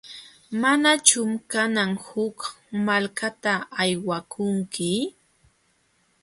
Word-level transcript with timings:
¿Manachum 0.61 1.29
kanan 1.51 1.91
huk 2.07 2.37
malkata 2.85 3.53
aywakunki? 3.81 4.91